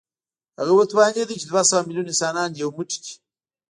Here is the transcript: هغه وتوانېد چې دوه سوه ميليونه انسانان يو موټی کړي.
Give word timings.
هغه 0.59 0.73
وتوانېد 0.75 1.29
چې 1.39 1.45
دوه 1.49 1.61
سوه 1.69 1.81
ميليونه 1.87 2.09
انسانان 2.13 2.49
يو 2.61 2.69
موټی 2.77 2.97
کړي. 3.03 3.13